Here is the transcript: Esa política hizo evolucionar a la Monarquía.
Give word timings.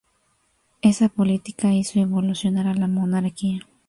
Esa 0.81 1.09
política 1.09 1.73
hizo 1.75 1.99
evolucionar 1.99 2.65
a 2.67 2.73
la 2.73 2.87
Monarquía. 2.87 3.59